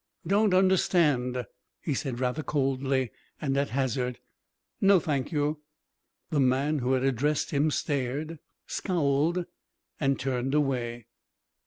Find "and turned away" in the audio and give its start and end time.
9.99-11.05